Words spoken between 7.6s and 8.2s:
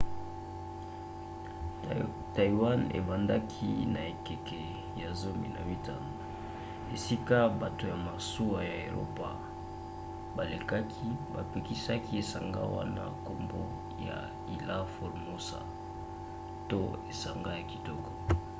bato ya